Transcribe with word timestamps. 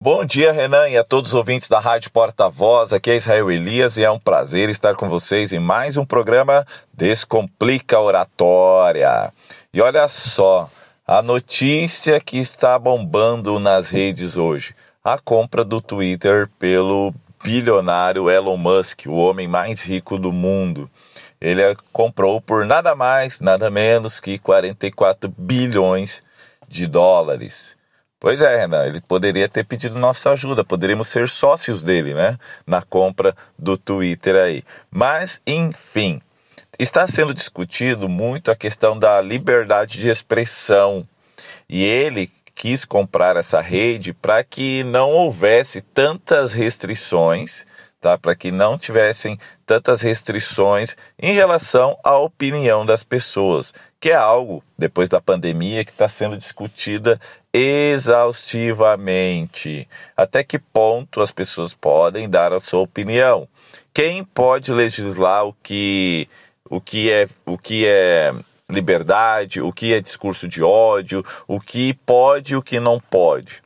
Bom 0.00 0.24
dia, 0.24 0.52
Renan, 0.52 0.88
e 0.88 0.96
a 0.96 1.02
todos 1.02 1.30
os 1.30 1.34
ouvintes 1.34 1.68
da 1.68 1.80
Rádio 1.80 2.12
Porta-Voz. 2.12 2.92
Aqui 2.92 3.10
é 3.10 3.16
Israel 3.16 3.50
Elias 3.50 3.96
e 3.96 4.04
é 4.04 4.10
um 4.10 4.18
prazer 4.18 4.70
estar 4.70 4.94
com 4.94 5.08
vocês 5.08 5.52
em 5.52 5.58
mais 5.58 5.96
um 5.96 6.06
programa 6.06 6.64
Descomplica 6.94 7.98
Oratória. 7.98 9.32
E 9.74 9.82
olha 9.82 10.06
só, 10.06 10.70
a 11.04 11.20
notícia 11.20 12.20
que 12.20 12.38
está 12.38 12.78
bombando 12.78 13.58
nas 13.58 13.90
redes 13.90 14.36
hoje: 14.36 14.72
a 15.02 15.18
compra 15.18 15.64
do 15.64 15.80
Twitter 15.80 16.48
pelo 16.60 17.12
bilionário 17.42 18.30
Elon 18.30 18.56
Musk, 18.56 19.06
o 19.06 19.16
homem 19.16 19.48
mais 19.48 19.82
rico 19.82 20.16
do 20.16 20.30
mundo. 20.30 20.88
Ele 21.40 21.76
comprou 21.92 22.40
por 22.40 22.64
nada 22.64 22.94
mais, 22.94 23.40
nada 23.40 23.68
menos 23.68 24.20
que 24.20 24.38
44 24.38 25.28
bilhões 25.36 26.22
de 26.68 26.86
dólares. 26.86 27.77
Pois 28.20 28.42
é, 28.42 28.60
Renan, 28.60 28.86
ele 28.86 29.00
poderia 29.00 29.48
ter 29.48 29.64
pedido 29.64 29.96
nossa 29.96 30.30
ajuda, 30.32 30.64
poderíamos 30.64 31.06
ser 31.06 31.28
sócios 31.28 31.82
dele, 31.82 32.14
né? 32.14 32.36
Na 32.66 32.82
compra 32.82 33.34
do 33.56 33.78
Twitter 33.78 34.34
aí. 34.34 34.64
Mas, 34.90 35.40
enfim, 35.46 36.20
está 36.78 37.06
sendo 37.06 37.32
discutido 37.32 38.08
muito 38.08 38.50
a 38.50 38.56
questão 38.56 38.98
da 38.98 39.20
liberdade 39.20 40.00
de 40.00 40.08
expressão. 40.08 41.06
E 41.68 41.84
ele 41.84 42.28
quis 42.56 42.84
comprar 42.84 43.36
essa 43.36 43.60
rede 43.60 44.12
para 44.12 44.42
que 44.42 44.82
não 44.82 45.10
houvesse 45.10 45.80
tantas 45.80 46.52
restrições 46.52 47.64
tá? 48.00 48.16
Para 48.16 48.34
que 48.34 48.50
não 48.50 48.78
tivessem 48.78 49.38
tantas 49.66 50.02
restrições 50.02 50.96
em 51.18 51.34
relação 51.34 51.98
à 52.02 52.16
opinião 52.16 52.86
das 52.86 53.02
pessoas, 53.02 53.74
que 54.00 54.10
é 54.10 54.14
algo 54.14 54.62
depois 54.76 55.08
da 55.08 55.20
pandemia 55.20 55.84
que 55.84 55.90
está 55.90 56.08
sendo 56.08 56.36
discutida 56.36 57.20
exaustivamente. 57.58 59.88
Até 60.16 60.44
que 60.44 60.58
ponto 60.58 61.20
as 61.20 61.30
pessoas 61.30 61.74
podem 61.74 62.28
dar 62.28 62.52
a 62.52 62.60
sua 62.60 62.80
opinião? 62.80 63.48
Quem 63.92 64.24
pode 64.24 64.72
legislar 64.72 65.46
o 65.46 65.52
que 65.62 66.28
o 66.70 66.80
que 66.80 67.10
é 67.10 67.28
o 67.44 67.58
que 67.58 67.86
é 67.86 68.32
liberdade, 68.70 69.60
o 69.60 69.72
que 69.72 69.94
é 69.94 70.00
discurso 70.00 70.46
de 70.46 70.62
ódio, 70.62 71.24
o 71.46 71.58
que 71.58 71.94
pode 71.94 72.54
e 72.54 72.56
o 72.56 72.62
que 72.62 72.78
não 72.78 73.00
pode? 73.00 73.62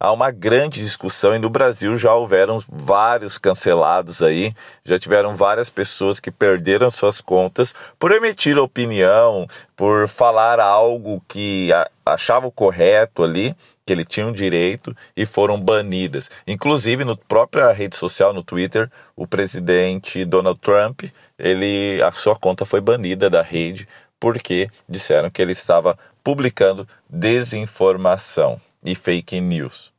Há 0.00 0.12
uma 0.12 0.30
grande 0.30 0.80
discussão 0.80 1.34
e 1.34 1.38
no 1.38 1.50
Brasil 1.50 1.96
já 1.96 2.14
houveram 2.14 2.58
vários 2.68 3.38
cancelados 3.38 4.22
aí, 4.22 4.54
já 4.84 4.98
tiveram 4.98 5.34
várias 5.34 5.68
pessoas 5.68 6.20
que 6.20 6.30
perderam 6.30 6.90
suas 6.90 7.20
contas 7.20 7.74
por 7.98 8.12
emitir 8.12 8.58
opinião, 8.58 9.46
por 9.76 10.08
falar 10.08 10.60
algo 10.60 11.22
que 11.26 11.70
achavam 12.06 12.50
correto 12.50 13.24
ali, 13.24 13.54
que 13.84 13.92
ele 13.92 14.04
tinha 14.04 14.26
um 14.26 14.32
direito 14.32 14.94
e 15.16 15.24
foram 15.24 15.58
banidas. 15.58 16.30
Inclusive 16.46 17.04
no 17.04 17.16
própria 17.16 17.72
rede 17.72 17.96
social, 17.96 18.32
no 18.32 18.42
Twitter, 18.42 18.90
o 19.16 19.26
presidente 19.26 20.24
Donald 20.24 20.60
Trump, 20.60 21.04
ele 21.38 22.00
a 22.02 22.12
sua 22.12 22.36
conta 22.36 22.64
foi 22.64 22.80
banida 22.80 23.30
da 23.30 23.42
rede 23.42 23.88
porque 24.20 24.68
disseram 24.88 25.30
que 25.30 25.40
ele 25.40 25.52
estava 25.52 25.98
publicando 26.22 26.86
desinformação 27.08 28.60
e 28.84 28.94
fake 28.94 29.40
news. 29.40 29.92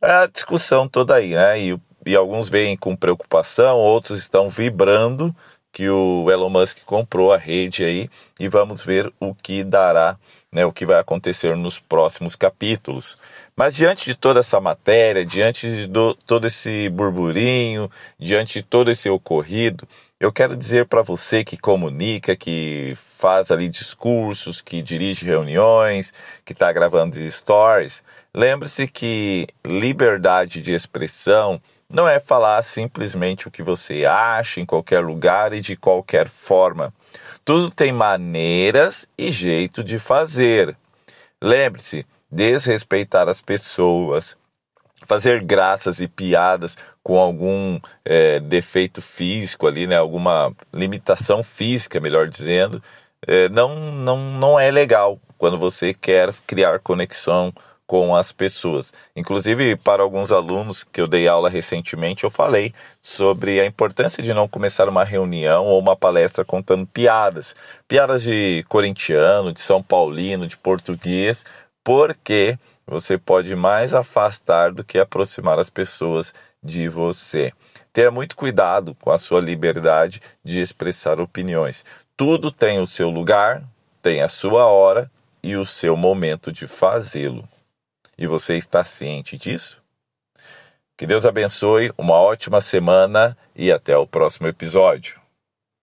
É 0.00 0.10
a 0.10 0.26
discussão 0.26 0.88
toda 0.88 1.14
aí, 1.14 1.34
né? 1.34 1.58
E, 1.58 1.80
e 2.06 2.14
alguns 2.14 2.48
veem 2.48 2.76
com 2.76 2.94
preocupação, 2.94 3.78
outros 3.78 4.18
estão 4.18 4.48
vibrando 4.48 5.34
que 5.74 5.88
o 5.88 6.30
Elon 6.30 6.50
Musk 6.50 6.84
comprou 6.84 7.32
a 7.32 7.36
rede 7.36 7.84
aí 7.84 8.08
e 8.38 8.48
vamos 8.48 8.80
ver 8.80 9.12
o 9.18 9.34
que 9.34 9.64
dará, 9.64 10.16
né, 10.52 10.64
o 10.64 10.72
que 10.72 10.86
vai 10.86 11.00
acontecer 11.00 11.56
nos 11.56 11.80
próximos 11.80 12.36
capítulos. 12.36 13.18
Mas 13.56 13.76
diante 13.76 14.06
de 14.06 14.16
toda 14.16 14.40
essa 14.40 14.60
matéria, 14.60 15.24
diante 15.24 15.68
de 15.68 15.86
do, 15.86 16.14
todo 16.14 16.44
esse 16.46 16.88
burburinho, 16.88 17.88
diante 18.18 18.54
de 18.54 18.62
todo 18.64 18.90
esse 18.90 19.08
ocorrido, 19.08 19.86
eu 20.18 20.32
quero 20.32 20.56
dizer 20.56 20.86
para 20.86 21.02
você 21.02 21.44
que 21.44 21.56
comunica, 21.56 22.34
que 22.34 22.94
faz 22.96 23.52
ali 23.52 23.68
discursos, 23.68 24.60
que 24.60 24.82
dirige 24.82 25.24
reuniões, 25.24 26.12
que 26.44 26.52
está 26.52 26.72
gravando 26.72 27.16
stories, 27.30 28.02
lembre-se 28.34 28.88
que 28.88 29.46
liberdade 29.64 30.60
de 30.60 30.72
expressão 30.72 31.62
não 31.88 32.08
é 32.08 32.18
falar 32.18 32.60
simplesmente 32.64 33.46
o 33.46 33.50
que 33.52 33.62
você 33.62 34.04
acha 34.04 34.60
em 34.60 34.66
qualquer 34.66 34.98
lugar 34.98 35.52
e 35.52 35.60
de 35.60 35.76
qualquer 35.76 36.28
forma. 36.28 36.92
Tudo 37.44 37.70
tem 37.70 37.92
maneiras 37.92 39.06
e 39.16 39.30
jeito 39.30 39.84
de 39.84 40.00
fazer. 40.00 40.76
Lembre-se, 41.40 42.04
desrespeitar 42.34 43.28
as 43.28 43.40
pessoas, 43.40 44.36
fazer 45.06 45.42
graças 45.42 46.00
e 46.00 46.08
piadas 46.08 46.76
com 47.02 47.18
algum 47.18 47.78
é, 48.04 48.40
defeito 48.40 49.00
físico 49.00 49.66
ali, 49.66 49.86
né, 49.86 49.96
alguma 49.96 50.52
limitação 50.72 51.42
física, 51.42 52.00
melhor 52.00 52.28
dizendo, 52.28 52.82
é, 53.26 53.48
não, 53.50 53.76
não, 53.92 54.16
não 54.32 54.60
é 54.60 54.70
legal 54.70 55.18
quando 55.38 55.58
você 55.58 55.94
quer 55.94 56.34
criar 56.46 56.78
conexão 56.80 57.52
com 57.86 58.16
as 58.16 58.32
pessoas. 58.32 58.92
Inclusive, 59.14 59.76
para 59.76 60.02
alguns 60.02 60.32
alunos 60.32 60.84
que 60.84 61.00
eu 61.00 61.06
dei 61.06 61.28
aula 61.28 61.50
recentemente, 61.50 62.24
eu 62.24 62.30
falei 62.30 62.72
sobre 63.00 63.60
a 63.60 63.66
importância 63.66 64.22
de 64.22 64.32
não 64.32 64.48
começar 64.48 64.88
uma 64.88 65.04
reunião 65.04 65.66
ou 65.66 65.78
uma 65.78 65.94
palestra 65.94 66.44
contando 66.44 66.86
piadas. 66.86 67.54
Piadas 67.86 68.22
de 68.22 68.64
corintiano, 68.68 69.52
de 69.52 69.60
São 69.60 69.82
Paulino, 69.82 70.46
de 70.46 70.56
português, 70.56 71.44
porque 71.84 72.58
você 72.86 73.16
pode 73.16 73.54
mais 73.54 73.94
afastar 73.94 74.72
do 74.72 74.82
que 74.82 74.98
aproximar 74.98 75.58
as 75.58 75.70
pessoas 75.70 76.34
de 76.62 76.88
você. 76.88 77.52
Tenha 77.92 78.10
muito 78.10 78.34
cuidado 78.34 78.94
com 78.96 79.10
a 79.10 79.18
sua 79.18 79.40
liberdade 79.40 80.20
de 80.42 80.60
expressar 80.60 81.20
opiniões. 81.20 81.84
Tudo 82.16 82.50
tem 82.50 82.80
o 82.80 82.86
seu 82.86 83.10
lugar, 83.10 83.62
tem 84.02 84.22
a 84.22 84.28
sua 84.28 84.66
hora 84.66 85.10
e 85.42 85.56
o 85.56 85.66
seu 85.66 85.96
momento 85.96 86.50
de 86.50 86.66
fazê-lo. 86.66 87.46
E 88.16 88.26
você 88.26 88.56
está 88.56 88.82
ciente 88.82 89.36
disso? 89.36 89.82
Que 90.96 91.06
Deus 91.06 91.26
abençoe, 91.26 91.92
uma 91.98 92.14
ótima 92.14 92.60
semana 92.60 93.36
e 93.54 93.70
até 93.70 93.96
o 93.96 94.06
próximo 94.06 94.46
episódio. 94.46 95.23